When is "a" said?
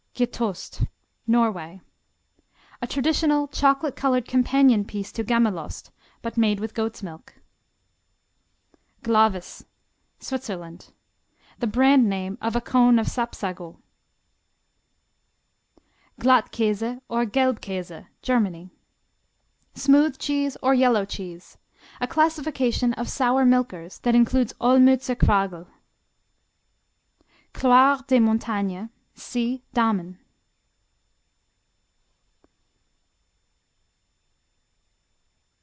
2.79-2.85, 12.55-12.61, 21.99-22.07